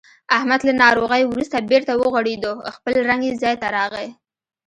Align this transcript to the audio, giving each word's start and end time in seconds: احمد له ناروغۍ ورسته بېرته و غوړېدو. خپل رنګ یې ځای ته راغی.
احمد 0.37 0.59
له 0.67 0.73
ناروغۍ 0.83 1.21
ورسته 1.27 1.65
بېرته 1.71 1.93
و 1.95 2.01
غوړېدو. 2.13 2.53
خپل 2.75 2.93
رنګ 3.09 3.21
یې 3.27 3.33
ځای 3.41 3.55
ته 3.61 3.67
راغی. 3.75 4.07